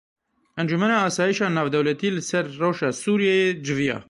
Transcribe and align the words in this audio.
Encûmena 0.61 0.97
Asayîşa 1.07 1.47
Navdewletî 1.55 2.09
li 2.15 2.21
ser 2.29 2.45
rewşa 2.61 2.89
Sûriyeyê 3.01 3.47
civiya. 3.65 3.97